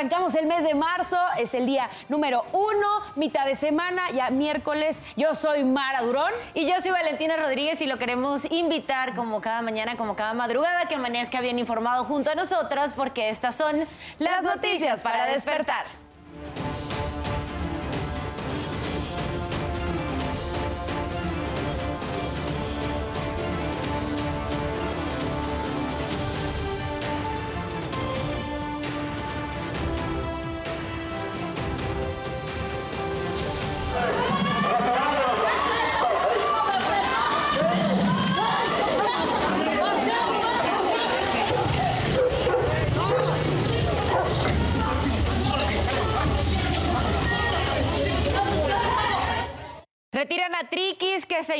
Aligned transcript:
arrancamos 0.00 0.34
el 0.34 0.46
mes 0.46 0.64
de 0.64 0.74
marzo, 0.74 1.18
es 1.36 1.52
el 1.52 1.66
día 1.66 1.90
número 2.08 2.46
uno, 2.52 2.88
mitad 3.16 3.44
de 3.44 3.54
semana, 3.54 4.10
ya 4.14 4.30
miércoles. 4.30 5.02
Yo 5.14 5.34
soy 5.34 5.62
Mara 5.62 6.00
Durón. 6.00 6.32
Y 6.54 6.66
yo 6.66 6.80
soy 6.80 6.90
Valentina 6.90 7.36
Rodríguez 7.36 7.82
y 7.82 7.86
lo 7.86 7.98
queremos 7.98 8.50
invitar 8.50 9.14
como 9.14 9.42
cada 9.42 9.60
mañana, 9.60 9.96
como 9.96 10.16
cada 10.16 10.32
madrugada, 10.32 10.86
que 10.86 10.94
amanezca 10.94 11.42
bien 11.42 11.58
informado 11.58 12.06
junto 12.06 12.30
a 12.30 12.34
nosotras, 12.34 12.94
porque 12.96 13.28
estas 13.28 13.54
son 13.54 13.86
las 14.18 14.42
noticias 14.42 15.02
para 15.02 15.26
despertar. 15.26 15.84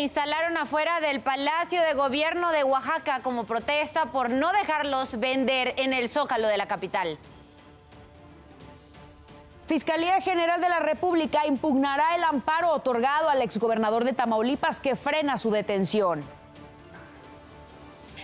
Instalaron 0.00 0.56
afuera 0.56 1.00
del 1.00 1.20
Palacio 1.20 1.82
de 1.82 1.94
Gobierno 1.94 2.50
de 2.52 2.64
Oaxaca 2.64 3.20
como 3.20 3.44
protesta 3.44 4.06
por 4.06 4.30
no 4.30 4.52
dejarlos 4.52 5.18
vender 5.18 5.74
en 5.76 5.92
el 5.92 6.08
zócalo 6.08 6.48
de 6.48 6.56
la 6.56 6.66
capital. 6.66 7.18
Fiscalía 9.66 10.20
General 10.20 10.60
de 10.60 10.68
la 10.68 10.80
República 10.80 11.46
impugnará 11.46 12.16
el 12.16 12.24
amparo 12.24 12.72
otorgado 12.72 13.28
al 13.28 13.40
exgobernador 13.40 14.04
de 14.04 14.12
Tamaulipas 14.12 14.80
que 14.80 14.96
frena 14.96 15.38
su 15.38 15.52
detención. 15.52 16.24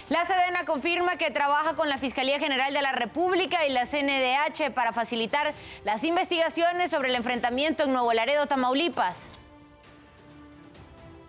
La 0.09 0.25
Sedena 0.25 0.65
confirma 0.65 1.17
que 1.17 1.31
trabaja 1.31 1.75
con 1.75 1.89
la 1.89 1.99
Fiscalía 1.99 2.39
General 2.39 2.73
de 2.73 2.83
la 2.83 2.93
República 2.93 3.67
y 3.67 3.73
la 3.73 3.87
CNDH 3.87 4.73
para 4.73 4.93
facilitar 4.93 5.53
las 5.85 6.05
investigaciones 6.05 6.91
sobre 6.91 7.09
el 7.11 7.15
enfrentamiento 7.15 7.85
en 7.85 7.93
Nuevo 7.93 8.13
Laredo, 8.13 8.47
Tamaulipas. 8.47 9.29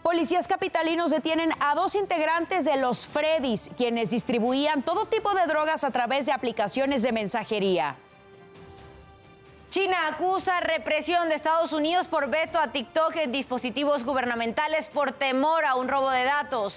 Policías 0.08 0.48
capitalinos 0.48 1.12
detienen 1.12 1.52
a 1.60 1.76
dos 1.76 1.94
integrantes 1.94 2.64
de 2.64 2.78
los 2.78 3.06
Freddys, 3.06 3.70
quienes 3.76 4.10
distribuían 4.10 4.82
todo 4.82 5.06
tipo 5.08 5.34
de 5.34 5.46
drogas 5.48 5.84
a 5.84 5.92
través 5.92 6.26
de 6.26 6.32
aplicaciones 6.32 7.04
de 7.04 7.12
mensajería. 7.12 7.98
China 9.70 9.98
acusa 10.08 10.62
represión 10.62 11.28
de 11.28 11.36
Estados 11.36 11.74
Unidos 11.74 12.08
por 12.08 12.30
veto 12.30 12.58
a 12.58 12.72
TikTok 12.72 13.18
en 13.18 13.34
dispositivos 13.34 14.06
gubernamentales 14.06 14.88
por 14.88 15.12
temor 15.12 15.66
a 15.66 15.76
un 15.76 15.90
robo 15.90 16.10
de 16.10 16.24
datos. 16.24 16.74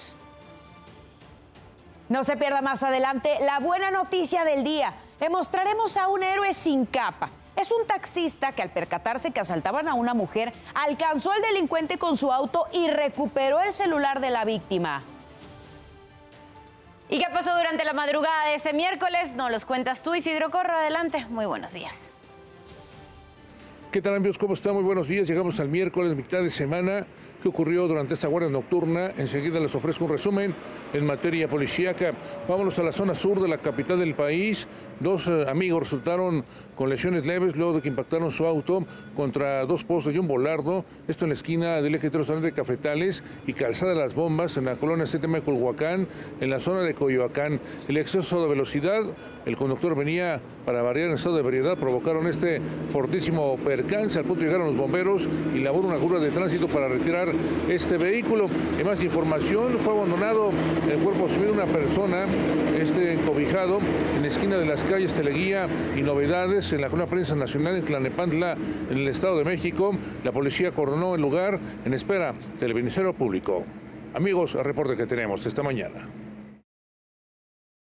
No 2.09 2.25
se 2.25 2.37
pierda 2.37 2.63
más 2.63 2.83
adelante 2.83 3.39
la 3.43 3.61
buena 3.61 3.93
noticia 3.93 4.43
del 4.43 4.65
día. 4.65 4.93
Le 5.21 5.31
mostraremos 5.31 5.97
a 5.97 6.09
un 6.09 6.25
héroe 6.25 6.53
sin 6.53 6.85
capa 6.85 7.31
es 7.61 7.71
un 7.71 7.87
taxista 7.87 8.53
que 8.53 8.63
al 8.63 8.71
percatarse 8.71 9.31
que 9.31 9.41
asaltaban 9.41 9.89
a 9.89 9.95
una 9.95 10.15
mujer, 10.15 10.53
alcanzó 10.75 11.31
al 11.33 11.43
delincuente 11.43 11.99
con 11.99 12.17
su 12.17 12.33
auto 12.33 12.67
y 12.73 12.89
recuperó 12.89 13.61
el 13.61 13.73
celular 13.73 14.21
de 14.21 14.31
la 14.31 14.45
víctima. 14.45 15.03
¿Y 17.09 17.19
qué 17.19 17.27
pasó 17.33 17.57
durante 17.57 17.85
la 17.85 17.93
madrugada 17.93 18.47
de 18.47 18.55
este 18.55 18.73
miércoles? 18.73 19.35
Nos 19.35 19.51
los 19.51 19.65
cuentas 19.65 20.01
tú, 20.03 20.15
Isidro 20.15 20.51
Corro. 20.51 20.75
Adelante. 20.75 21.27
Muy 21.29 21.45
buenos 21.45 21.73
días. 21.73 22.09
¿Qué 23.91 24.01
tal 24.01 24.15
amigos? 24.15 24.39
¿Cómo 24.39 24.55
están? 24.55 24.75
Muy 24.75 24.85
buenos 24.85 25.09
días. 25.09 25.27
Llegamos 25.27 25.59
al 25.59 25.69
miércoles, 25.69 26.17
mitad 26.17 26.41
de 26.41 26.51
semana. 26.51 27.05
¿Qué 27.43 27.49
ocurrió 27.49 27.89
durante 27.89 28.15
esta 28.15 28.29
guardia 28.29 28.49
nocturna? 28.49 29.11
Enseguida 29.17 29.59
les 29.59 29.75
ofrezco 29.75 30.05
un 30.05 30.13
resumen 30.13 30.55
en 30.93 31.07
materia 31.07 31.49
policíaca. 31.49 32.13
Vámonos 32.49 32.79
a 32.79 32.83
la 32.83 32.93
zona 32.93 33.15
sur 33.15 33.41
de 33.41 33.49
la 33.49 33.59
capital 33.59 33.99
del 33.99 34.15
país. 34.15 34.67
Dos 35.01 35.27
eh, 35.29 35.47
amigos 35.49 35.85
resultaron 35.85 36.45
con 36.75 36.91
lesiones 36.91 37.27
leves 37.27 37.57
luego 37.57 37.75
de 37.75 37.83
que 37.83 37.89
impactaron 37.89 38.31
su 38.31 38.47
auto 38.47 38.87
contra 39.17 39.65
dos 39.65 39.83
postes 39.85 40.15
y 40.15 40.19
un 40.19 40.29
volardo. 40.29 40.85
Esto 41.09 41.25
en 41.25 41.31
la 41.31 41.35
esquina 41.35 41.81
del 41.81 41.95
eje 41.95 42.11
3 42.11 42.43
de 42.43 42.53
Cafetales 42.53 43.23
y 43.47 43.55
Calzada 43.55 43.95
las 43.95 44.15
Bombas 44.15 44.57
en 44.57 44.67
la 44.67 44.77
colonia 44.77 45.07
7 45.07 45.27
de 45.27 45.41
Culhuacán, 45.41 46.07
en 46.41 46.51
la 46.51 46.61
zona 46.61 46.81
de 46.81 46.95
Coyoacán. 46.95 47.61
El 47.89 47.97
exceso 47.97 48.43
de 48.43 48.49
velocidad, 48.49 49.03
el 49.47 49.57
conductor 49.57 49.97
venía 49.97 50.41
para 50.67 50.83
variar 50.83 51.09
en 51.09 51.15
estado 51.15 51.37
de 51.37 51.43
ebriedad, 51.43 51.79
provocaron 51.79 52.27
este 52.27 52.61
fortísimo 52.91 53.57
percance. 53.57 54.19
Al 54.19 54.27
punto 54.27 54.45
llegaron 54.45 54.67
los 54.67 54.77
bomberos 54.77 55.29
y 55.55 55.61
labor 55.61 55.87
una 55.87 55.97
curva 55.97 56.19
de 56.19 56.31
tránsito 56.31 56.69
para 56.69 56.89
retirar 56.89 57.29
este 57.69 57.97
vehículo. 57.97 58.49
En 58.79 58.87
más 58.87 59.03
información, 59.03 59.79
fue 59.79 59.95
abandonado 59.95 60.51
el 60.89 60.99
cuerpo 60.99 61.29
civil 61.29 61.51
una 61.51 61.67
persona, 61.67 62.27
este 62.79 63.13
encobijado, 63.15 63.79
en 64.17 64.23
la 64.23 64.29
esquina 64.29 64.57
de 64.57 64.67
las 64.67 64.85
calles 64.85 65.15
Teleguía 65.15 65.69
y 65.97 66.03
Novedades, 66.03 66.73
en 66.73 66.81
la 66.81 66.89
Junta 66.89 67.07
Prensa 67.07 67.35
Nacional 67.35 67.77
en 67.77 67.85
Tlanepantla, 67.85 68.57
en 68.91 68.99
el 68.99 69.09
Estado 69.09 69.39
de 69.39 69.45
México. 69.45 69.97
La 70.25 70.33
policía 70.33 70.73
coronó 70.73 71.15
el 71.15 71.21
lugar 71.21 71.59
en 71.85 71.95
espera 71.95 72.35
del 72.59 72.75
Ministerio 72.75 73.13
Público. 73.13 73.65
Amigos, 74.15 74.55
el 74.55 74.65
reporte 74.65 74.97
que 74.97 75.07
tenemos 75.07 75.45
esta 75.47 75.63
mañana. 75.63 76.20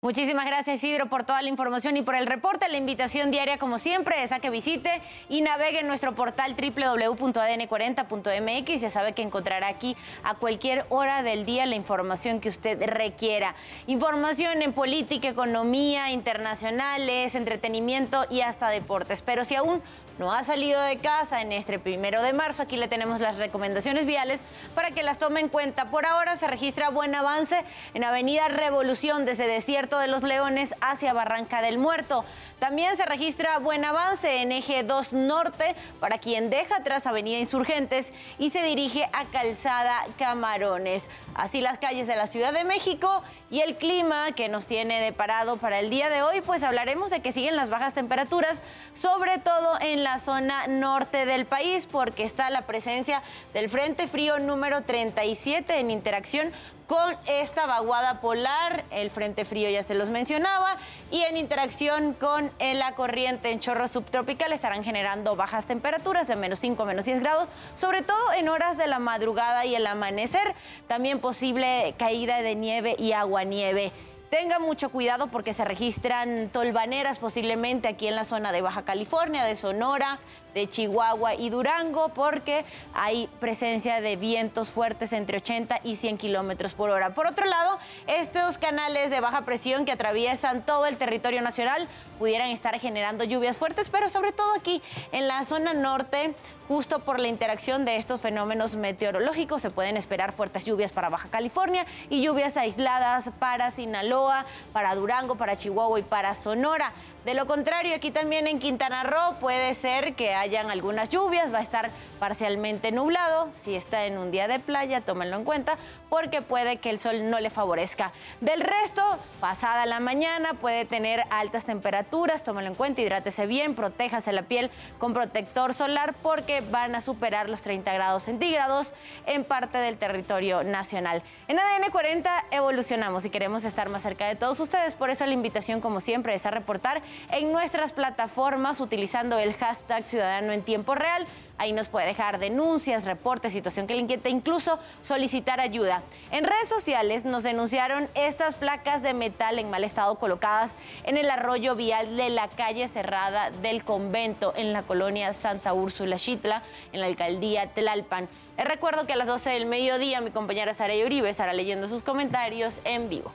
Muchísimas 0.03 0.47
gracias 0.47 0.79
Isidro 0.79 1.11
por 1.11 1.25
toda 1.25 1.43
la 1.43 1.51
información 1.51 1.95
y 1.99 2.03
por 2.03 2.15
el 2.15 2.27
reporte. 2.27 2.67
La 2.71 2.79
invitación 2.79 3.31
diaria 3.31 3.59
como 3.59 3.79
siempre 3.79 4.23
es 4.23 4.33
a 4.33 4.41
que 4.41 4.49
visite 4.49 5.03
y 5.29 5.43
navegue 5.43 5.81
en 5.81 5.89
nuestro 5.89 6.15
portal 6.15 6.57
www.adn40.mx. 6.57 8.81
Ya 8.81 8.89
sabe 8.89 9.13
que 9.13 9.21
encontrará 9.21 9.69
aquí 9.69 9.99
a 10.25 10.37
cualquier 10.37 10.87
hora 10.89 11.23
del 11.23 11.45
día 11.45 11.67
la 11.67 11.77
información 11.77 12.41
que 12.41 12.49
usted 12.49 12.83
requiera. 12.83 13.55
Información 13.89 14.63
en 14.63 14.73
política, 14.73 15.29
economía, 15.29 16.11
internacionales, 16.13 17.35
entretenimiento 17.35 18.25
y 18.31 18.41
hasta 18.41 18.71
deportes. 18.71 19.21
Pero 19.21 19.45
si 19.45 19.55
aún 19.55 19.83
no 20.19 20.33
ha 20.33 20.43
salido 20.45 20.81
de 20.83 20.99
casa 20.99 21.41
en 21.41 21.51
este 21.51 21.79
primero 21.79 22.23
de 22.23 22.35
marzo, 22.35 22.63
aquí 22.63 22.77
le 22.77 22.89
tenemos 22.89 23.21
las 23.21 23.39
recomendaciones 23.39 24.05
viales 24.05 24.43
para 24.75 24.91
que 24.91 25.03
las 25.03 25.19
tome 25.19 25.41
en 25.41 25.49
cuenta. 25.49 25.91
Por 25.91 26.05
ahora 26.05 26.37
se 26.37 26.47
registra 26.47 26.91
buen 26.91 27.15
avance 27.15 27.65
en 27.95 28.05
Avenida 28.05 28.49
Revolución 28.49 29.25
desde 29.25 29.47
Desierto 29.47 29.90
de 29.99 30.09
los 30.09 30.23
Leones 30.23 30.75
hacia 30.81 31.13
Barranca 31.13 31.63
del 31.63 31.79
Muerto. 31.79 32.25
También 32.59 32.97
se 32.97 33.07
registra 33.07 33.59
buen 33.59 33.85
avance 33.85 34.43
en 34.43 34.53
Eje 34.53 34.85
2 34.85 35.13
Norte 35.13 35.75
para 35.99 36.19
quien 36.19 36.51
deja 36.51 36.77
atrás 36.77 37.07
Avenida 37.07 37.39
Insurgentes 37.39 38.13
y 38.39 38.51
se 38.51 38.63
dirige 38.63 39.09
a 39.13 39.25
Calzada 39.27 40.07
Camarones. 40.19 41.09
Así 41.35 41.61
las 41.61 41.79
calles 41.79 42.07
de 42.07 42.17
la 42.17 42.27
Ciudad 42.27 42.53
de 42.53 42.65
México 42.65 43.23
y 43.51 43.61
el 43.61 43.77
clima 43.77 44.33
que 44.33 44.49
nos 44.49 44.67
tiene 44.67 45.01
deparado 45.01 45.57
para 45.57 45.81
el 45.81 45.91
día 45.91 46.09
de 46.09 46.23
hoy, 46.23 46.41
pues 46.41 46.63
hablaremos 46.63 47.11
de 47.11 47.21
que 47.21 47.33
siguen 47.33 47.57
las 47.57 47.71
bajas 47.71 47.95
temperaturas, 47.95 48.63
sobre 48.95 49.39
todo 49.39 49.81
en 49.81 50.05
la 50.05 50.19
zona 50.19 50.67
norte 50.67 51.27
del 51.27 51.47
país 51.47 51.89
porque 51.91 52.25
está 52.25 52.51
la 52.51 52.63
presencia 52.63 53.23
del 53.53 53.69
Frente 53.69 54.07
Frío 54.07 54.39
número 54.39 54.83
37 54.83 55.81
en 55.81 55.91
interacción 55.91 56.53
con 56.91 57.17
esta 57.27 57.67
vaguada 57.67 58.21
polar, 58.21 58.83
el 58.91 59.11
Frente 59.11 59.45
Frío 59.45 59.71
ya 59.71 59.85
se 59.85 59.95
los 59.95 60.11
mencionaba, 60.11 60.77
y 61.13 61.21
en 61.21 61.37
interacción 61.37 62.15
con 62.15 62.51
la 62.59 62.97
corriente 62.97 63.53
en 63.53 63.61
chorro 63.61 63.87
subtropical 63.87 64.53
estarán 64.53 64.83
generando 64.83 65.37
bajas 65.37 65.67
temperaturas 65.67 66.27
de 66.27 66.35
menos 66.35 66.59
5, 66.59 66.85
menos 66.85 67.05
10 67.05 67.21
grados, 67.21 67.49
sobre 67.77 68.03
todo 68.03 68.33
en 68.37 68.49
horas 68.49 68.77
de 68.77 68.89
la 68.89 68.99
madrugada 68.99 69.65
y 69.67 69.77
el 69.77 69.87
amanecer, 69.87 70.57
también 70.89 71.21
posible 71.21 71.95
caída 71.97 72.43
de 72.43 72.57
nieve 72.57 72.97
y 72.99 73.13
agua 73.13 73.45
nieve. 73.45 73.93
Tenga 74.29 74.59
mucho 74.59 74.91
cuidado 74.91 75.29
porque 75.29 75.53
se 75.53 75.65
registran 75.65 76.51
tolvaneras 76.53 77.21
posiblemente 77.21 77.87
aquí 77.87 78.09
en 78.09 78.17
la 78.17 78.25
zona 78.25 78.51
de 78.51 78.63
Baja 78.63 78.85
California, 78.85 79.45
de 79.45 79.55
Sonora, 79.55 80.19
de 80.55 80.69
Chihuahua 80.69 81.35
y 81.35 81.51
Durango 81.51 82.11
porque 82.11 82.65
hay 82.95 83.29
presencia 83.41 84.01
de 84.01 84.17
vientos 84.17 84.71
fuertes 84.71 85.13
entre 85.13 85.39
80 85.39 85.81
y 85.85 85.97
100 85.97 86.19
kilómetros 86.19 86.75
por 86.75 86.91
hora. 86.91 87.15
Por 87.15 87.27
otro 87.27 87.47
lado, 87.47 87.79
estos 88.07 88.59
canales 88.59 89.11
de 89.11 89.21
baja 89.21 89.43
presión 89.43 89.85
que 89.85 89.93
atraviesan 89.93 90.65
todo 90.65 90.87
el 90.87 90.97
territorio 90.97 91.43
nacional 91.43 91.89
pudieran 92.19 92.51
estar 92.51 92.79
generando 92.79 93.25
lluvias 93.25 93.59
fuertes, 93.59 93.91
pero 93.91 94.09
sobre 94.09 94.33
todo 94.33 94.53
aquí 94.55 94.83
en 95.13 95.27
la 95.27 95.45
zona 95.45 95.73
norte, 95.73 96.35
justo 96.69 97.01
por 97.01 97.19
la 97.19 97.29
interacción 97.29 97.85
de 97.85 97.97
estos 97.97 98.21
fenómenos 98.21 98.77
meteorológicos, 98.77 99.63
se 99.63 99.71
pueden 99.71 99.97
esperar 99.97 100.33
fuertes 100.33 100.65
lluvias 100.65 100.93
para 100.93 101.09
Baja 101.09 101.29
California 101.31 101.87
y 102.11 102.23
lluvias 102.23 102.57
aisladas 102.57 103.31
para 103.39 103.71
Sinaloa, 103.71 104.45
para 104.73 104.95
Durango, 104.95 105.37
para 105.37 105.57
Chihuahua 105.57 105.99
y 105.99 106.03
para 106.03 106.35
Sonora. 106.35 106.93
De 107.25 107.35
lo 107.35 107.47
contrario, 107.47 107.95
aquí 107.95 108.11
también 108.11 108.47
en 108.47 108.59
Quintana 108.59 109.03
Roo 109.03 109.37
puede 109.41 109.75
ser 109.75 110.15
que 110.15 110.35
hayan 110.41 110.71
algunas 110.71 111.09
lluvias, 111.09 111.53
va 111.53 111.59
a 111.59 111.63
estar 111.63 111.91
parcialmente 112.19 112.93
nublado. 112.93 113.49
Si 113.63 113.75
está 113.75 114.07
en 114.07 114.19
un 114.19 114.31
día 114.31 114.49
de 114.49 114.59
playa, 114.59 115.01
tómenlo 115.01 115.37
en 115.37 115.45
cuenta 115.45 115.77
porque 116.09 116.43
puede 116.43 116.79
que 116.79 116.91
el 116.91 116.99
sol 116.99 117.31
no 117.31 117.41
le 117.41 117.51
favorezca. 117.51 118.13
Del 118.41 118.61
resto, 118.61 119.03
pasada 119.41 119.87
la 119.87 120.01
mañana 120.01 120.55
puede 120.55 120.85
tener 120.85 121.25
altas 121.31 121.65
temperaturas, 121.65 122.43
tómenlo 122.43 122.71
en 122.71 122.75
cuenta, 122.75 123.01
hidrátese 123.01 123.47
bien, 123.47 123.75
protéjase 123.75 124.33
la 124.33 124.43
piel 124.43 124.71
con 124.99 125.13
protector 125.13 125.73
solar 125.73 126.15
porque 126.23 126.61
van 126.61 126.95
a 126.95 127.01
superar 127.01 127.49
los 127.49 127.63
30 127.63 127.93
grados 127.93 128.25
centígrados 128.25 128.93
en 129.27 129.45
parte 129.45 129.79
del 129.79 129.97
territorio 129.97 130.65
nacional. 130.65 131.23
En 131.49 131.59
ADN 131.59 131.91
40 131.91 132.47
evolucionamos 132.51 133.25
y 133.25 133.31
queremos 133.31 133.65
estar 133.65 133.89
más 133.89 134.03
cerca 134.03 134.27
de 134.27 134.37
todos 134.37 134.59
ustedes, 134.59 134.95
por 134.95 135.11
eso 135.11 135.25
la 135.27 135.33
invitación 135.33 135.81
como 135.81 136.01
siempre 136.01 136.35
es 136.35 136.45
a 136.47 136.51
reportar 136.51 137.03
en 137.31 137.53
nuestras 137.53 137.93
plataformas 137.93 138.81
utilizando 138.81 139.39
el 139.39 139.55
hashtag 139.55 140.05
Ciudadano 140.31 140.53
en 140.53 140.63
Tiempo 140.63 140.95
Real. 140.95 141.27
Ahí 141.59 141.73
nos 141.73 141.89
puede 141.89 142.07
dejar 142.07 142.39
denuncias, 142.39 143.05
reportes, 143.05 143.53
situación 143.53 143.89
que 143.89 143.95
le 143.95 144.03
inquieta, 144.03 144.29
incluso 144.29 144.79
solicitar 145.03 145.61
ayuda. 145.61 146.03
En 146.31 146.45
redes 146.45 146.69
sociales 146.69 147.25
nos 147.25 147.43
denunciaron 147.43 148.09
estas 148.15 148.55
placas 148.55 149.03
de 149.03 149.13
metal 149.13 149.59
en 149.59 149.71
mal 149.71 149.83
estado 149.83 150.15
colocadas 150.21 150.77
en 151.03 151.17
el 151.17 151.29
arroyo 151.29 151.75
vial 151.75 152.17
de 152.17 152.31
la 152.31 152.47
calle 152.47 152.87
cerrada 152.87 153.51
del 153.51 153.83
convento 153.83 154.55
en 154.57 154.73
la 154.73 154.85
colonia 154.85 155.33
Santa 155.33 155.75
Úrsula 155.75 156.17
Chitla, 156.17 156.63
en 156.93 157.01
la 157.01 157.07
alcaldía 157.07 157.67
Tlalpan. 157.75 158.29
Les 158.57 158.67
recuerdo 158.67 159.07
que 159.07 159.15
a 159.15 159.17
las 159.17 159.27
12 159.27 159.51
del 159.51 159.67
mediodía 159.67 160.21
mi 160.21 160.31
compañera 160.31 160.75
Sara 160.75 160.95
Uribe 161.05 161.29
estará 161.29 161.53
leyendo 161.55 161.89
sus 161.89 162.05
comentarios 162.05 162.79
en 162.85 163.09
vivo. 163.09 163.33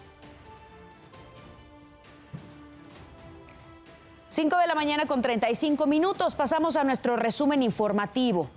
5 4.35 4.57
de 4.57 4.67
la 4.67 4.75
mañana 4.75 5.05
con 5.05 5.21
35 5.21 5.87
minutos. 5.87 6.35
Pasamos 6.35 6.75
a 6.75 6.83
nuestro 6.83 7.15
resumen 7.15 7.63
informativo. 7.63 8.49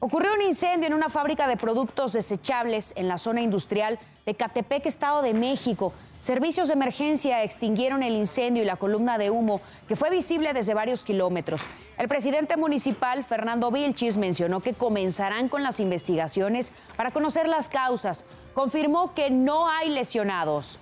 Ocurrió 0.00 0.32
un 0.32 0.40
incendio 0.40 0.86
en 0.86 0.94
una 0.94 1.10
fábrica 1.10 1.46
de 1.46 1.58
productos 1.58 2.14
desechables 2.14 2.94
en 2.96 3.06
la 3.06 3.18
zona 3.18 3.42
industrial 3.42 3.98
de 4.24 4.34
Catepec, 4.34 4.86
Estado 4.86 5.20
de 5.20 5.34
México. 5.34 5.92
Servicios 6.20 6.68
de 6.68 6.72
emergencia 6.72 7.42
extinguieron 7.42 8.02
el 8.02 8.14
incendio 8.14 8.62
y 8.62 8.66
la 8.66 8.76
columna 8.76 9.18
de 9.18 9.28
humo 9.28 9.60
que 9.88 9.94
fue 9.94 10.08
visible 10.08 10.54
desde 10.54 10.72
varios 10.72 11.04
kilómetros. 11.04 11.60
El 11.98 12.08
presidente 12.08 12.56
municipal, 12.56 13.24
Fernando 13.24 13.70
Vilchis, 13.70 14.16
mencionó 14.16 14.60
que 14.60 14.72
comenzarán 14.72 15.50
con 15.50 15.62
las 15.62 15.80
investigaciones 15.80 16.72
para 16.96 17.10
conocer 17.10 17.46
las 17.46 17.68
causas. 17.68 18.24
Confirmó 18.54 19.12
que 19.12 19.28
no 19.28 19.68
hay 19.68 19.90
lesionados. 19.90 20.78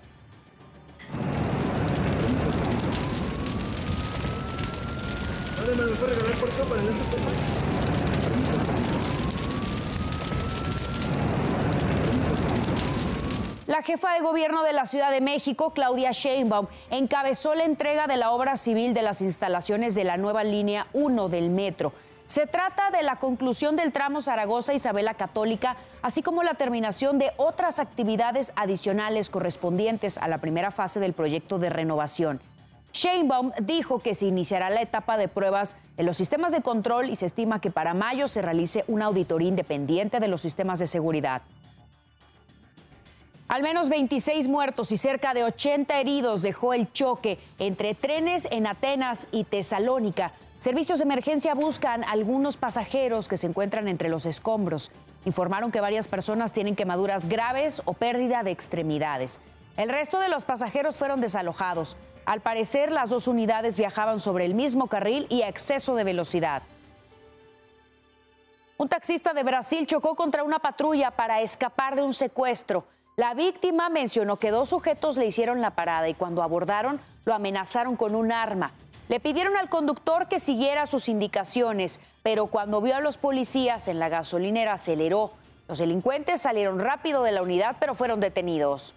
La 13.67 13.83
jefa 13.83 14.15
de 14.15 14.21
gobierno 14.21 14.63
de 14.63 14.73
la 14.73 14.85
Ciudad 14.85 15.11
de 15.11 15.21
México, 15.21 15.73
Claudia 15.73 16.13
Sheinbaum, 16.13 16.67
encabezó 16.91 17.55
la 17.55 17.65
entrega 17.65 18.07
de 18.07 18.17
la 18.17 18.33
obra 18.33 18.57
civil 18.57 18.95
de 18.95 19.03
las 19.03 19.21
instalaciones 19.23 19.95
de 19.95 20.05
la 20.05 20.17
nueva 20.17 20.45
línea 20.45 20.87
1 20.93 21.29
del 21.29 21.51
metro. 21.51 21.93
Se 22.27 22.47
trata 22.47 22.91
de 22.91 23.03
la 23.03 23.17
conclusión 23.17 23.77
del 23.77 23.93
tramo 23.93 24.23
Zaragoza-Isabela 24.23 25.15
Católica, 25.15 25.77
así 26.01 26.23
como 26.23 26.43
la 26.43 26.55
terminación 26.55 27.19
de 27.19 27.33
otras 27.37 27.79
actividades 27.79 28.53
adicionales 28.57 29.31
correspondientes 29.31 30.17
a 30.17 30.29
la 30.29 30.39
primera 30.39 30.71
fase 30.71 31.01
del 31.01 31.13
proyecto 31.13 31.59
de 31.59 31.71
renovación. 31.71 32.41
Sheinbaum 32.93 33.53
dijo 33.63 34.01
que 34.01 34.15
se 34.15 34.27
iniciará 34.27 34.71
la 34.71 34.83
etapa 34.83 35.17
de 35.17 35.29
pruebas 35.29 35.77
en 35.97 36.07
los 36.07 36.17
sistemas 36.17 36.53
de 36.53 36.63
control 36.63 37.09
y 37.09 37.17
se 37.17 37.27
estima 37.27 37.61
que 37.61 37.71
para 37.71 37.95
mayo 37.95 38.27
se 38.27 38.43
realice 38.43 38.85
una 38.89 39.07
auditoría 39.07 39.49
independiente 39.49 40.19
de 40.19 40.29
los 40.29 40.41
sistemas 40.41 40.79
de 40.79 40.87
seguridad. 40.87 41.43
Al 43.49 43.63
menos 43.63 43.89
26 43.89 44.47
muertos 44.47 44.93
y 44.93 44.97
cerca 44.97 45.35
de 45.35 45.43
80 45.43 45.99
heridos 45.99 46.43
dejó 46.43 46.73
el 46.73 46.93
choque 46.93 47.39
entre 47.59 47.95
trenes 47.95 48.47
en 48.53 48.67
Atenas 48.67 49.27
y 49.33 49.43
Tesalónica. 49.43 50.33
Servicios 50.59 50.99
de 50.99 51.05
emergencia 51.05 51.55
buscan 51.55 52.05
a 52.05 52.11
algunos 52.11 52.57
pasajeros 52.57 53.27
que 53.27 53.37
se 53.37 53.49
encuentran 53.49 53.89
entre 53.89 54.09
los 54.09 54.25
escombros. 54.25 54.93
Informaron 55.25 55.73
que 55.73 55.81
varias 55.81 56.07
personas 56.07 56.53
tienen 56.53 56.77
quemaduras 56.77 57.27
graves 57.27 57.83
o 57.87 57.95
pérdida 57.95 58.43
de 58.43 58.53
extremidades. 58.53 59.41
El 59.77 59.89
resto 59.89 60.21
de 60.21 60.29
los 60.29 60.45
pasajeros 60.45 60.97
fueron 60.97 61.21
desalojados. 61.21 61.97
Al 62.31 62.43
parecer, 62.43 62.93
las 62.93 63.11
dos 63.11 63.27
unidades 63.27 63.75
viajaban 63.75 64.21
sobre 64.21 64.45
el 64.45 64.55
mismo 64.55 64.87
carril 64.87 65.27
y 65.31 65.43
a 65.43 65.49
exceso 65.49 65.97
de 65.97 66.05
velocidad. 66.05 66.63
Un 68.79 68.89
taxista 68.89 69.33
de 69.33 69.43
Brasil 69.43 69.85
chocó 69.89 70.15
contra 70.15 70.45
una 70.45 70.61
patrulla 70.61 71.11
para 71.11 71.41
escapar 71.41 71.97
de 71.97 72.05
un 72.05 72.15
secuestro. 72.15 72.85
La 73.17 73.35
víctima 73.35 73.89
mencionó 73.89 74.37
que 74.37 74.53
dos 74.53 74.69
sujetos 74.69 75.17
le 75.17 75.27
hicieron 75.27 75.61
la 75.61 75.71
parada 75.73 76.09
y 76.09 76.15
cuando 76.15 76.45
abordaron 76.45 77.01
lo 77.25 77.35
amenazaron 77.35 77.97
con 77.97 78.15
un 78.15 78.31
arma. 78.31 78.71
Le 79.09 79.19
pidieron 79.19 79.57
al 79.57 79.69
conductor 79.69 80.29
que 80.29 80.39
siguiera 80.39 80.87
sus 80.87 81.09
indicaciones, 81.09 82.01
pero 82.23 82.47
cuando 82.47 82.81
vio 82.81 82.95
a 82.95 83.01
los 83.01 83.17
policías 83.17 83.89
en 83.89 83.99
la 83.99 84.09
gasolinera 84.09 84.75
aceleró. 84.75 85.33
Los 85.67 85.81
delincuentes 85.81 86.41
salieron 86.41 86.79
rápido 86.79 87.25
de 87.25 87.33
la 87.33 87.43
unidad, 87.43 87.75
pero 87.81 87.97
fueron 87.97 88.21
detenidos. 88.21 88.95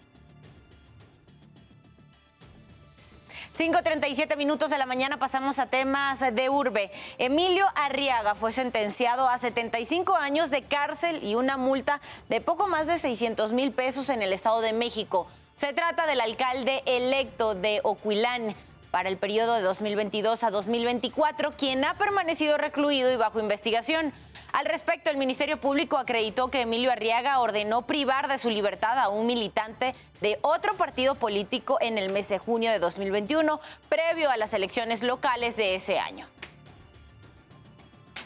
5.37 3.56 4.36
minutos 4.36 4.72
de 4.72 4.80
la 4.80 4.88
mañana 4.88 5.18
pasamos 5.18 5.60
a 5.60 5.68
temas 5.68 6.20
de 6.20 6.50
urbe. 6.50 6.90
Emilio 7.20 7.68
Arriaga 7.76 8.34
fue 8.34 8.52
sentenciado 8.52 9.30
a 9.30 9.38
75 9.38 10.16
años 10.16 10.50
de 10.50 10.64
cárcel 10.64 11.24
y 11.24 11.36
una 11.36 11.56
multa 11.56 12.02
de 12.30 12.42
poco 12.42 12.66
más 12.66 12.88
de 12.88 12.98
600 12.98 13.54
mil 13.54 13.72
pesos 13.72 14.10
en 14.10 14.24
el 14.24 14.34
Estado 14.34 14.62
de 14.62 14.74
México. 14.74 15.28
Se 15.56 15.72
trata 15.72 16.08
del 16.08 16.22
alcalde 16.22 16.82
electo 16.88 17.54
de 17.54 17.80
Ocuilán 17.84 18.56
para 18.94 19.10
el 19.10 19.18
periodo 19.18 19.56
de 19.56 19.64
2022 19.64 20.44
a 20.44 20.52
2024, 20.52 21.54
quien 21.54 21.84
ha 21.84 21.96
permanecido 21.96 22.58
recluido 22.58 23.12
y 23.12 23.16
bajo 23.16 23.40
investigación. 23.40 24.14
Al 24.52 24.68
respecto, 24.68 25.10
el 25.10 25.18
Ministerio 25.18 25.60
Público 25.60 25.98
acreditó 25.98 26.50
que 26.50 26.62
Emilio 26.62 26.92
Arriaga 26.92 27.40
ordenó 27.40 27.88
privar 27.88 28.28
de 28.28 28.38
su 28.38 28.52
libertad 28.52 29.00
a 29.00 29.10
un 29.10 29.26
militante 29.26 29.96
de 30.22 30.38
otro 30.44 30.78
partido 30.78 31.16
político 31.16 31.80
en 31.82 31.98
el 31.98 32.12
mes 32.12 32.30
de 32.30 32.38
junio 32.38 32.70
de 32.70 32.78
2021, 32.78 33.60
previo 33.90 34.30
a 34.30 34.38
las 34.38 34.54
elecciones 34.54 35.02
locales 35.02 35.56
de 35.56 35.74
ese 35.74 35.98
año. 35.98 36.28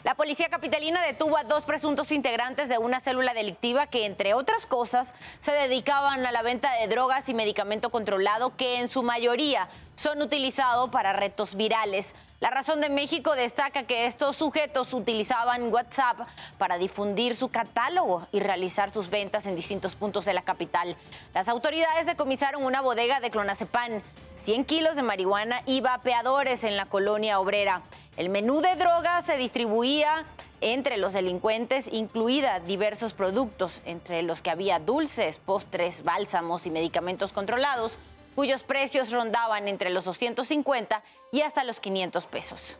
La 0.04 0.14
policía 0.14 0.48
capitalina 0.48 1.02
detuvo 1.02 1.36
a 1.36 1.44
dos 1.44 1.64
presuntos 1.64 2.12
integrantes 2.12 2.68
de 2.68 2.78
una 2.78 3.00
célula 3.00 3.34
delictiva 3.34 3.88
que, 3.88 4.06
entre 4.06 4.32
otras 4.32 4.64
cosas, 4.64 5.12
se 5.40 5.50
dedicaban 5.50 6.24
a 6.24 6.30
la 6.30 6.42
venta 6.42 6.72
de 6.74 6.86
drogas 6.86 7.28
y 7.28 7.34
medicamento 7.34 7.90
controlado 7.90 8.56
que 8.56 8.78
en 8.78 8.88
su 8.88 9.02
mayoría 9.02 9.68
son 9.96 10.22
utilizados 10.22 10.90
para 10.90 11.12
retos 11.12 11.56
virales. 11.56 12.14
La 12.38 12.50
Razón 12.50 12.80
de 12.80 12.88
México 12.88 13.34
destaca 13.34 13.82
que 13.82 14.06
estos 14.06 14.36
sujetos 14.36 14.94
utilizaban 14.94 15.72
WhatsApp 15.72 16.28
para 16.56 16.78
difundir 16.78 17.34
su 17.34 17.48
catálogo 17.48 18.28
y 18.30 18.38
realizar 18.38 18.92
sus 18.92 19.10
ventas 19.10 19.46
en 19.46 19.56
distintos 19.56 19.96
puntos 19.96 20.24
de 20.24 20.34
la 20.34 20.42
capital. 20.42 20.96
Las 21.34 21.48
autoridades 21.48 22.06
decomisaron 22.06 22.62
una 22.62 22.80
bodega 22.80 23.18
de 23.18 23.30
clonazepam, 23.30 24.00
100 24.36 24.64
kilos 24.66 24.94
de 24.94 25.02
marihuana 25.02 25.62
y 25.66 25.80
vapeadores 25.80 26.62
en 26.62 26.76
la 26.76 26.86
colonia 26.86 27.40
obrera. 27.40 27.82
El 28.18 28.30
menú 28.30 28.60
de 28.60 28.74
drogas 28.74 29.26
se 29.26 29.36
distribuía 29.36 30.26
entre 30.60 30.96
los 30.96 31.12
delincuentes, 31.12 31.86
incluida 31.92 32.58
diversos 32.58 33.14
productos, 33.14 33.80
entre 33.84 34.24
los 34.24 34.42
que 34.42 34.50
había 34.50 34.80
dulces, 34.80 35.38
postres, 35.38 36.02
bálsamos 36.02 36.66
y 36.66 36.70
medicamentos 36.70 37.32
controlados 37.32 37.96
cuyos 38.34 38.64
precios 38.64 39.12
rondaban 39.12 39.68
entre 39.68 39.90
los 39.90 40.04
250 40.04 41.00
y 41.30 41.42
hasta 41.42 41.62
los 41.62 41.78
500 41.78 42.26
pesos. 42.26 42.78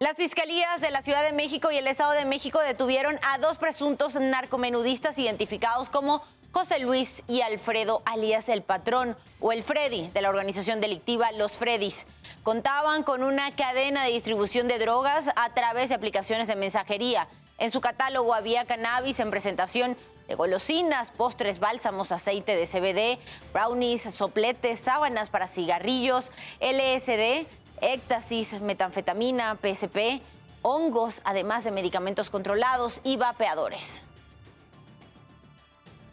Las 0.00 0.16
fiscalías 0.16 0.80
de 0.80 0.90
la 0.90 1.00
Ciudad 1.00 1.22
de 1.22 1.32
México 1.32 1.70
y 1.70 1.76
el 1.76 1.86
Estado 1.86 2.10
de 2.10 2.24
México 2.24 2.58
detuvieron 2.58 3.20
a 3.22 3.38
dos 3.38 3.56
presuntos 3.56 4.14
narcomenudistas 4.16 5.16
identificados 5.16 5.90
como 5.90 6.22
José 6.56 6.78
Luis 6.78 7.22
y 7.28 7.42
Alfredo 7.42 8.00
alias 8.06 8.48
El 8.48 8.62
Patrón 8.62 9.14
o 9.40 9.52
el 9.52 9.62
Freddy 9.62 10.08
de 10.08 10.22
la 10.22 10.30
organización 10.30 10.80
delictiva 10.80 11.30
Los 11.32 11.58
Freddys. 11.58 12.06
Contaban 12.42 13.02
con 13.02 13.22
una 13.22 13.54
cadena 13.54 14.04
de 14.04 14.12
distribución 14.12 14.66
de 14.66 14.78
drogas 14.78 15.28
a 15.36 15.52
través 15.52 15.90
de 15.90 15.96
aplicaciones 15.96 16.48
de 16.48 16.56
mensajería. 16.56 17.28
En 17.58 17.70
su 17.70 17.82
catálogo 17.82 18.32
había 18.32 18.64
cannabis 18.64 19.20
en 19.20 19.30
presentación 19.30 19.98
de 20.28 20.34
golosinas, 20.34 21.10
postres, 21.10 21.60
bálsamos, 21.60 22.10
aceite 22.10 22.56
de 22.56 22.66
CBD, 22.66 23.22
brownies, 23.52 24.04
sopletes, 24.14 24.80
sábanas 24.80 25.28
para 25.28 25.48
cigarrillos, 25.48 26.32
LSD, 26.62 27.46
éxtasis, 27.82 28.62
metanfetamina, 28.62 29.58
PSP, 29.60 30.22
hongos, 30.62 31.20
además 31.24 31.64
de 31.64 31.72
medicamentos 31.72 32.30
controlados 32.30 33.02
y 33.04 33.18
vapeadores. 33.18 34.05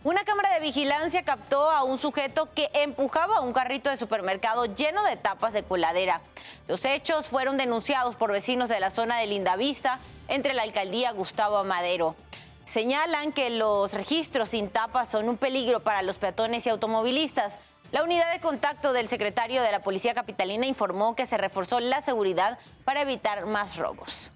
Una 0.06 0.26
cámara 0.26 0.54
de 0.54 0.60
vigilancia 0.60 1.24
captó 1.24 1.72
a 1.72 1.86
un 1.86 1.98
sujeto 1.98 2.50
que 2.54 2.70
empujaba 2.74 3.40
un 3.40 3.54
carrito 3.54 3.90
de 3.90 3.96
supermercado 3.96 4.66
lleno 4.66 5.02
de 5.06 5.16
tapas 5.16 5.54
de 5.54 5.64
coladera. 5.64 6.20
Los 6.68 6.84
hechos 6.84 7.30
fueron 7.30 7.56
denunciados 7.56 8.18
por 8.18 8.30
vecinos 8.30 8.68
de 8.68 8.82
la 8.82 8.90
zona 8.90 9.20
de 9.20 9.28
Lindavista 9.28 10.00
entre 10.28 10.54
la 10.54 10.64
alcaldía 10.64 11.14
Gustavo 11.14 11.64
Madero. 11.64 12.18
Señalan 12.66 13.32
que 13.32 13.50
los 13.50 13.94
registros 13.94 14.50
sin 14.50 14.70
tapas 14.70 15.08
son 15.08 15.30
un 15.30 15.38
peligro 15.38 15.80
para 15.80 16.02
los 16.02 16.18
peatones 16.18 16.66
y 16.66 16.70
automovilistas. 16.70 17.58
La 17.94 18.04
unidad 18.04 18.30
de 18.34 18.42
contacto 18.42 18.92
del 18.92 19.08
secretario 19.08 19.62
de 19.62 19.72
la 19.72 19.80
Policía 19.80 20.14
Capitalina 20.14 20.66
informó 20.66 21.16
que 21.16 21.26
se 21.26 21.38
reforzó 21.38 21.80
la 21.80 22.02
seguridad 22.02 22.60
para 22.84 23.04
evitar 23.04 23.46
más 23.46 23.78
robos. 23.78 24.32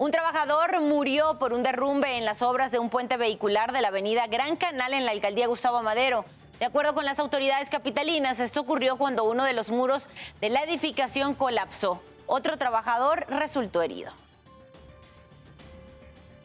Un 0.00 0.12
trabajador 0.12 0.80
murió 0.80 1.38
por 1.38 1.52
un 1.52 1.62
derrumbe 1.62 2.16
en 2.16 2.24
las 2.24 2.40
obras 2.40 2.72
de 2.72 2.78
un 2.78 2.88
puente 2.88 3.18
vehicular 3.18 3.70
de 3.70 3.82
la 3.82 3.88
avenida 3.88 4.28
Gran 4.28 4.56
Canal 4.56 4.94
en 4.94 5.04
la 5.04 5.10
alcaldía 5.10 5.46
Gustavo 5.46 5.82
Madero. 5.82 6.24
De 6.58 6.64
acuerdo 6.64 6.94
con 6.94 7.04
las 7.04 7.18
autoridades 7.18 7.68
capitalinas, 7.68 8.40
esto 8.40 8.62
ocurrió 8.62 8.96
cuando 8.96 9.24
uno 9.24 9.44
de 9.44 9.52
los 9.52 9.68
muros 9.68 10.08
de 10.40 10.48
la 10.48 10.62
edificación 10.62 11.34
colapsó. 11.34 12.00
Otro 12.26 12.56
trabajador 12.56 13.26
resultó 13.28 13.82
herido. 13.82 14.10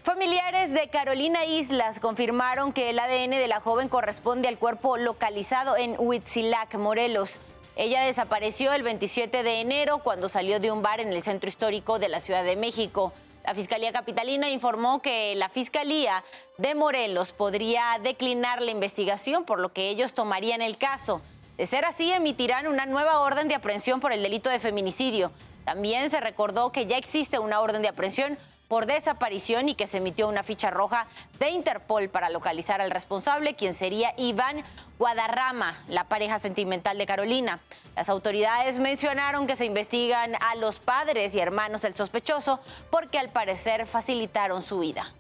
Familiares 0.04 0.74
de 0.74 0.90
Carolina 0.90 1.46
Islas 1.46 2.02
confirmaron 2.02 2.74
que 2.74 2.90
el 2.90 3.00
ADN 3.00 3.30
de 3.30 3.48
la 3.48 3.62
joven 3.62 3.88
corresponde 3.88 4.50
al 4.50 4.58
cuerpo 4.58 4.98
localizado 4.98 5.78
en 5.78 5.96
Huitzilac, 5.98 6.76
Morelos. 6.76 7.40
Ella 7.78 8.02
desapareció 8.02 8.74
el 8.74 8.84
27 8.84 9.44
de 9.44 9.62
enero 9.62 10.00
cuando 10.00 10.28
salió 10.28 10.60
de 10.60 10.72
un 10.72 10.82
bar 10.82 11.00
en 11.00 11.14
el 11.14 11.24
centro 11.24 11.48
histórico 11.48 12.00
de 12.00 12.10
la 12.10 12.20
Ciudad 12.20 12.44
de 12.44 12.58
México. 12.58 13.14
La 13.46 13.54
Fiscalía 13.54 13.94
Capitalina 13.94 14.50
informó 14.50 15.04
que 15.04 15.36
la 15.36 15.50
Fiscalía 15.50 16.24
de 16.58 16.74
Morelos 16.74 17.32
podría 17.32 18.00
declinar 18.02 18.60
la 18.60 18.72
investigación, 18.72 19.46
por 19.46 19.60
lo 19.60 19.72
que 19.72 19.90
ellos 19.90 20.14
tomarían 20.14 20.64
el 20.64 20.80
caso. 20.80 21.22
De 21.56 21.68
ser 21.68 21.86
así, 21.86 22.12
emitirán 22.12 22.66
una 22.66 22.88
nueva 22.88 23.20
orden 23.20 23.48
de 23.48 23.54
aprehensión 23.54 24.00
por 24.00 24.12
el 24.14 24.24
delito 24.24 24.50
de 24.50 24.60
feminicidio. 24.60 25.32
También 25.64 26.10
se 26.10 26.22
recordó 26.22 26.72
que 26.72 26.88
ya 26.88 26.98
existe 26.98 27.38
una 27.38 27.60
orden 27.60 27.84
de 27.84 27.90
aprehensión 27.90 28.40
por 28.68 28.86
desaparición 28.86 29.70
y 29.70 29.76
que 29.76 29.88
se 29.88 29.98
emitió 29.98 30.28
una 30.28 30.44
ficha 30.44 30.70
roja 30.70 31.08
de 31.40 31.50
Interpol 31.50 32.10
para 32.10 32.30
localizar 32.30 32.82
al 32.82 32.92
responsable, 32.92 33.56
quien 33.56 33.74
sería 33.74 34.14
Iván 34.18 34.64
Guadarrama, 34.98 35.76
la 35.88 36.06
pareja 36.06 36.40
sentimental 36.40 36.98
de 36.98 37.06
Carolina. 37.06 37.60
Las 37.96 38.10
autoridades 38.10 38.80
mencionaron 38.80 39.48
que 39.48 39.56
se 39.56 39.66
investigan 39.66 40.36
a 40.42 40.56
los 40.56 40.80
padres 40.80 41.36
y 41.36 41.40
hermanos 41.40 41.82
del 41.82 41.96
sospechoso 41.96 42.60
porque 42.90 43.20
al 43.20 43.30
parecer 43.30 43.88
facilitaron 43.88 44.62
su 44.62 44.80
vida. 44.80 45.14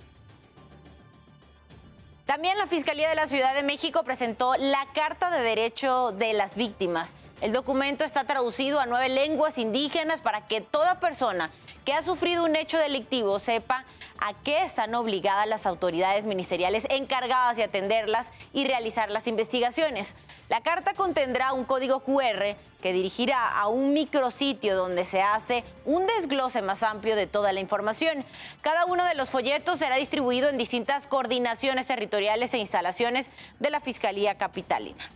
También 2.25 2.57
la 2.57 2.65
Fiscalía 2.65 3.07
de 3.07 3.15
la 3.15 3.27
Ciudad 3.27 3.53
de 3.53 3.61
México 3.61 4.03
presentó 4.03 4.55
la 4.57 4.87
Carta 4.95 5.29
de 5.29 5.41
Derecho 5.41 6.11
de 6.11 6.33
las 6.33 6.55
Víctimas. 6.55 7.13
El 7.41 7.51
documento 7.51 8.05
está 8.05 8.23
traducido 8.23 8.79
a 8.79 8.85
nueve 8.85 9.09
lenguas 9.09 9.57
indígenas 9.57 10.21
para 10.21 10.47
que 10.47 10.61
toda 10.61 11.01
persona 11.01 11.51
que 11.83 11.93
ha 11.93 12.01
sufrido 12.01 12.45
un 12.45 12.55
hecho 12.55 12.77
delictivo 12.77 13.39
sepa 13.39 13.83
a 14.19 14.33
qué 14.33 14.63
están 14.63 14.95
obligadas 14.95 15.45
las 15.45 15.65
autoridades 15.65 16.25
ministeriales 16.25 16.87
encargadas 16.89 17.57
de 17.57 17.63
atenderlas 17.63 18.31
y 18.53 18.65
realizar 18.65 19.11
las 19.11 19.27
investigaciones. 19.27 20.15
La 20.47 20.61
carta 20.61 20.93
contendrá 20.93 21.51
un 21.51 21.65
código 21.65 21.99
QR 21.99 22.55
que 22.81 22.93
dirigirá 22.93 23.49
a 23.49 23.67
un 23.67 23.93
micrositio 23.93 24.77
donde 24.77 25.03
se 25.03 25.21
hace 25.21 25.65
un 25.83 26.07
desglose 26.07 26.61
más 26.61 26.83
amplio 26.83 27.17
de 27.17 27.27
toda 27.27 27.51
la 27.51 27.59
información. 27.59 28.23
Cada 28.61 28.85
uno 28.85 29.03
de 29.03 29.15
los 29.15 29.29
folletos 29.29 29.79
será 29.79 29.97
distribuido 29.97 30.47
en 30.47 30.57
distintas 30.57 31.05
coordinaciones 31.05 31.85
territoriales 31.85 32.53
e 32.53 32.59
instalaciones 32.59 33.29
de 33.59 33.69
la 33.69 33.81
Fiscalía 33.81 34.37
Capitalina. 34.37 35.11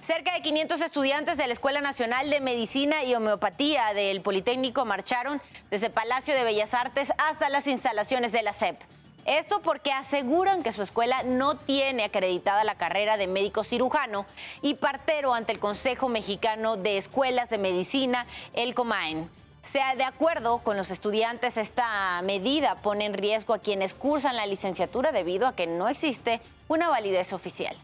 Cerca 0.00 0.32
de 0.32 0.40
500 0.40 0.80
estudiantes 0.80 1.36
de 1.36 1.46
la 1.46 1.52
Escuela 1.52 1.82
Nacional 1.82 2.30
de 2.30 2.40
Medicina 2.40 3.04
y 3.04 3.14
Homeopatía 3.14 3.92
del 3.92 4.22
Politécnico 4.22 4.86
marcharon 4.86 5.42
desde 5.70 5.90
Palacio 5.90 6.34
de 6.34 6.42
Bellas 6.42 6.72
Artes 6.72 7.12
hasta 7.18 7.50
las 7.50 7.66
instalaciones 7.66 8.32
de 8.32 8.42
la 8.42 8.54
SEP. 8.54 8.80
Esto 9.26 9.60
porque 9.60 9.92
aseguran 9.92 10.62
que 10.62 10.72
su 10.72 10.82
escuela 10.82 11.22
no 11.22 11.58
tiene 11.58 12.04
acreditada 12.04 12.64
la 12.64 12.76
carrera 12.76 13.18
de 13.18 13.26
médico 13.26 13.62
cirujano 13.62 14.24
y 14.62 14.72
partero 14.72 15.34
ante 15.34 15.52
el 15.52 15.58
Consejo 15.58 16.08
Mexicano 16.08 16.78
de 16.78 16.96
Escuelas 16.96 17.50
de 17.50 17.58
Medicina, 17.58 18.24
el 18.54 18.74
COMAEN. 18.74 19.28
Sea 19.60 19.96
de 19.96 20.04
acuerdo 20.04 20.60
con 20.60 20.78
los 20.78 20.90
estudiantes, 20.90 21.58
esta 21.58 22.22
medida 22.22 22.76
pone 22.76 23.04
en 23.04 23.12
riesgo 23.12 23.52
a 23.52 23.58
quienes 23.58 23.92
cursan 23.92 24.36
la 24.36 24.46
licenciatura 24.46 25.12
debido 25.12 25.46
a 25.46 25.54
que 25.54 25.66
no 25.66 25.90
existe 25.90 26.40
una 26.68 26.88
validez 26.88 27.34
oficial. 27.34 27.76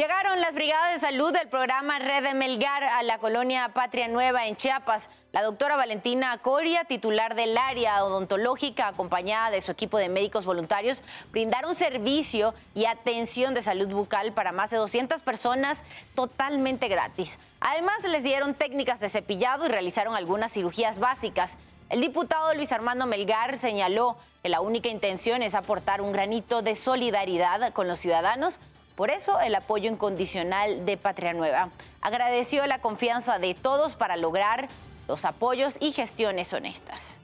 Llegaron 0.00 0.40
las 0.40 0.54
brigadas 0.54 0.94
de 0.94 1.00
salud 1.06 1.30
del 1.30 1.48
programa 1.48 1.98
Red 1.98 2.22
de 2.22 2.32
Melgar 2.32 2.84
a 2.84 3.02
la 3.02 3.18
colonia 3.18 3.68
Patria 3.74 4.08
Nueva 4.08 4.46
en 4.46 4.56
Chiapas. 4.56 5.10
La 5.30 5.42
doctora 5.42 5.76
Valentina 5.76 6.38
Coria, 6.38 6.84
titular 6.84 7.34
del 7.34 7.58
área 7.58 8.02
odontológica, 8.02 8.88
acompañada 8.88 9.50
de 9.50 9.60
su 9.60 9.72
equipo 9.72 9.98
de 9.98 10.08
médicos 10.08 10.46
voluntarios, 10.46 11.02
brindaron 11.32 11.74
servicio 11.74 12.54
y 12.74 12.86
atención 12.86 13.52
de 13.52 13.60
salud 13.60 13.88
bucal 13.88 14.32
para 14.32 14.52
más 14.52 14.70
de 14.70 14.78
200 14.78 15.20
personas 15.20 15.84
totalmente 16.14 16.88
gratis. 16.88 17.38
Además, 17.60 18.02
les 18.08 18.22
dieron 18.22 18.54
técnicas 18.54 19.00
de 19.00 19.10
cepillado 19.10 19.66
y 19.66 19.68
realizaron 19.68 20.16
algunas 20.16 20.50
cirugías 20.50 20.98
básicas. 20.98 21.58
El 21.90 22.00
diputado 22.00 22.54
Luis 22.54 22.72
Armando 22.72 23.04
Melgar 23.04 23.58
señaló 23.58 24.16
que 24.42 24.48
la 24.48 24.62
única 24.62 24.88
intención 24.88 25.42
es 25.42 25.54
aportar 25.54 26.00
un 26.00 26.12
granito 26.12 26.62
de 26.62 26.74
solidaridad 26.74 27.74
con 27.74 27.86
los 27.86 27.98
ciudadanos 27.98 28.60
por 28.94 29.10
eso 29.10 29.40
el 29.40 29.54
apoyo 29.54 29.90
incondicional 29.90 30.84
de 30.84 30.96
Patria 30.96 31.32
Nueva. 31.32 31.70
Agradeció 32.00 32.66
la 32.66 32.80
confianza 32.80 33.38
de 33.38 33.54
todos 33.54 33.96
para 33.96 34.16
lograr 34.16 34.68
los 35.08 35.24
apoyos 35.24 35.76
y 35.80 35.92
gestiones 35.92 36.52
honestas. 36.52 37.16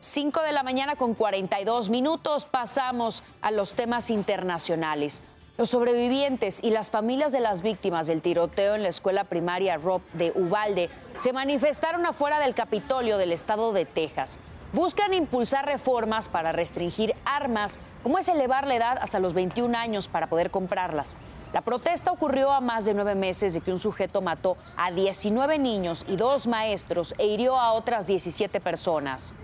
5 0.00 0.42
de 0.42 0.52
la 0.52 0.62
mañana 0.62 0.96
con 0.96 1.14
42 1.14 1.90
minutos 1.90 2.46
pasamos 2.46 3.22
a 3.42 3.50
los 3.50 3.72
temas 3.72 4.10
internacionales. 4.10 5.22
Los 5.58 5.70
sobrevivientes 5.70 6.62
y 6.62 6.70
las 6.70 6.90
familias 6.90 7.32
de 7.32 7.40
las 7.40 7.62
víctimas 7.62 8.06
del 8.06 8.22
tiroteo 8.22 8.74
en 8.74 8.82
la 8.82 8.88
escuela 8.88 9.24
primaria 9.24 9.76
Rob 9.76 10.02
de 10.12 10.32
Ubalde 10.34 10.90
se 11.16 11.32
manifestaron 11.32 12.06
afuera 12.06 12.38
del 12.40 12.54
Capitolio 12.54 13.18
del 13.18 13.32
estado 13.32 13.72
de 13.72 13.84
Texas 13.84 14.38
buscan 14.72 15.14
impulsar 15.14 15.66
reformas 15.66 16.28
para 16.28 16.52
restringir 16.52 17.14
armas, 17.24 17.78
como 18.02 18.18
es 18.18 18.28
elevar 18.28 18.66
la 18.66 18.76
edad 18.76 18.98
hasta 19.00 19.20
los 19.20 19.34
21 19.34 19.76
años 19.76 20.08
para 20.08 20.28
poder 20.28 20.50
comprarlas. 20.50 21.16
La 21.52 21.62
protesta 21.62 22.12
ocurrió 22.12 22.52
a 22.52 22.60
más 22.60 22.84
de 22.84 22.94
nueve 22.94 23.14
meses 23.14 23.54
de 23.54 23.60
que 23.60 23.72
un 23.72 23.78
sujeto 23.78 24.20
mató 24.20 24.56
a 24.76 24.90
19 24.90 25.58
niños 25.58 26.04
y 26.08 26.16
dos 26.16 26.46
maestros 26.46 27.14
e 27.18 27.26
hirió 27.26 27.58
a 27.58 27.72
otras 27.72 28.06
17 28.06 28.60
personas. 28.60 29.34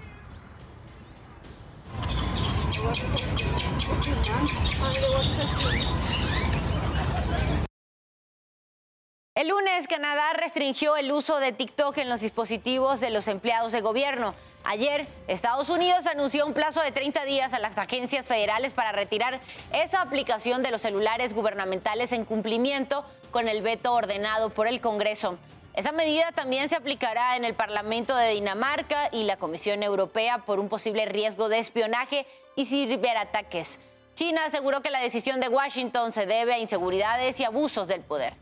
El 9.34 9.48
lunes, 9.48 9.88
Canadá 9.88 10.34
restringió 10.34 10.96
el 10.96 11.10
uso 11.10 11.38
de 11.38 11.52
TikTok 11.52 11.96
en 11.98 12.08
los 12.08 12.20
dispositivos 12.20 13.00
de 13.00 13.10
los 13.10 13.28
empleados 13.28 13.72
de 13.72 13.80
gobierno. 13.80 14.34
Ayer, 14.64 15.06
Estados 15.26 15.68
Unidos 15.68 16.06
anunció 16.06 16.46
un 16.46 16.54
plazo 16.54 16.80
de 16.80 16.92
30 16.92 17.24
días 17.24 17.52
a 17.52 17.58
las 17.58 17.78
agencias 17.78 18.28
federales 18.28 18.72
para 18.72 18.92
retirar 18.92 19.40
esa 19.72 20.00
aplicación 20.00 20.62
de 20.62 20.70
los 20.70 20.82
celulares 20.82 21.34
gubernamentales 21.34 22.12
en 22.12 22.24
cumplimiento 22.24 23.04
con 23.30 23.48
el 23.48 23.62
veto 23.62 23.92
ordenado 23.92 24.50
por 24.50 24.68
el 24.68 24.80
Congreso. 24.80 25.36
Esa 25.74 25.90
medida 25.90 26.30
también 26.32 26.68
se 26.68 26.76
aplicará 26.76 27.36
en 27.36 27.44
el 27.44 27.54
Parlamento 27.54 28.14
de 28.14 28.30
Dinamarca 28.30 29.08
y 29.10 29.24
la 29.24 29.36
Comisión 29.36 29.82
Europea 29.82 30.38
por 30.38 30.60
un 30.60 30.68
posible 30.68 31.06
riesgo 31.06 31.48
de 31.48 31.58
espionaje 31.58 32.26
y 32.56 32.66
ciberataques. 32.66 33.80
China 34.14 34.44
aseguró 34.44 34.82
que 34.82 34.90
la 34.90 35.00
decisión 35.00 35.40
de 35.40 35.48
Washington 35.48 36.12
se 36.12 36.26
debe 36.26 36.52
a 36.52 36.58
inseguridades 36.58 37.40
y 37.40 37.44
abusos 37.44 37.88
del 37.88 38.02
poder. 38.02 38.34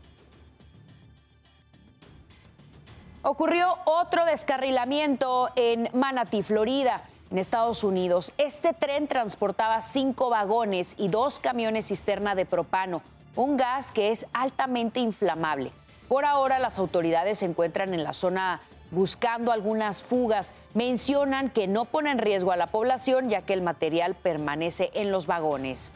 Ocurrió 3.23 3.77
otro 3.85 4.25
descarrilamiento 4.25 5.51
en 5.55 5.89
Manatee, 5.93 6.41
Florida, 6.41 7.03
en 7.29 7.37
Estados 7.37 7.83
Unidos. 7.83 8.33
Este 8.39 8.73
tren 8.73 9.07
transportaba 9.07 9.79
cinco 9.81 10.31
vagones 10.31 10.95
y 10.97 11.07
dos 11.07 11.37
camiones 11.37 11.87
cisterna 11.87 12.33
de 12.33 12.47
propano, 12.47 13.03
un 13.35 13.57
gas 13.57 13.91
que 13.91 14.09
es 14.09 14.25
altamente 14.33 14.99
inflamable. 14.99 15.71
Por 16.07 16.25
ahora 16.25 16.57
las 16.57 16.79
autoridades 16.79 17.37
se 17.37 17.45
encuentran 17.45 17.93
en 17.93 18.03
la 18.03 18.13
zona 18.13 18.59
buscando 18.89 19.51
algunas 19.51 20.01
fugas. 20.01 20.55
Mencionan 20.73 21.51
que 21.51 21.67
no 21.67 21.85
pone 21.85 22.09
en 22.09 22.17
riesgo 22.17 22.51
a 22.51 22.57
la 22.57 22.67
población 22.67 23.29
ya 23.29 23.43
que 23.43 23.53
el 23.53 23.61
material 23.61 24.15
permanece 24.15 24.89
en 24.95 25.11
los 25.11 25.27
vagones. 25.27 25.91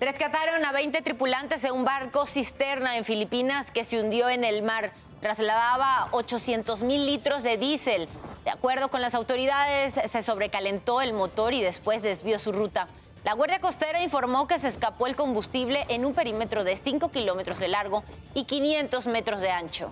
Rescataron 0.00 0.64
a 0.64 0.72
20 0.72 1.02
tripulantes 1.02 1.62
de 1.62 1.70
un 1.70 1.84
barco 1.84 2.26
cisterna 2.26 2.96
en 2.96 3.04
Filipinas 3.04 3.70
que 3.70 3.84
se 3.84 4.00
hundió 4.00 4.28
en 4.28 4.44
el 4.44 4.62
mar 4.62 4.92
trasladaba 5.20 6.08
800 6.12 6.82
mil 6.82 7.06
litros 7.06 7.42
de 7.42 7.56
diésel. 7.56 8.08
De 8.44 8.50
acuerdo 8.50 8.88
con 8.88 9.00
las 9.00 9.14
autoridades, 9.14 9.94
se 10.10 10.22
sobrecalentó 10.22 11.00
el 11.00 11.12
motor 11.12 11.52
y 11.52 11.60
después 11.60 12.02
desvió 12.02 12.38
su 12.38 12.52
ruta. 12.52 12.88
La 13.22 13.34
Guardia 13.34 13.60
Costera 13.60 14.02
informó 14.02 14.46
que 14.46 14.58
se 14.58 14.68
escapó 14.68 15.06
el 15.06 15.14
combustible 15.14 15.84
en 15.88 16.06
un 16.06 16.14
perímetro 16.14 16.64
de 16.64 16.76
5 16.76 17.10
kilómetros 17.10 17.58
de 17.58 17.68
largo 17.68 18.02
y 18.32 18.44
500 18.44 19.06
metros 19.08 19.40
de 19.40 19.50
ancho. 19.50 19.90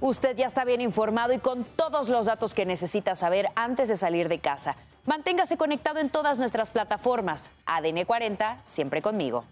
Usted 0.00 0.34
ya 0.34 0.46
está 0.46 0.64
bien 0.64 0.80
informado 0.80 1.32
y 1.32 1.38
con 1.38 1.62
todos 1.62 2.08
los 2.08 2.26
datos 2.26 2.54
que 2.54 2.66
necesita 2.66 3.14
saber 3.14 3.48
antes 3.54 3.88
de 3.88 3.96
salir 3.96 4.28
de 4.28 4.40
casa. 4.40 4.74
Manténgase 5.06 5.56
conectado 5.56 6.00
en 6.00 6.10
todas 6.10 6.38
nuestras 6.38 6.70
plataformas. 6.70 7.52
ADN 7.66 8.04
40, 8.04 8.58
siempre 8.64 9.02
conmigo. 9.02 9.44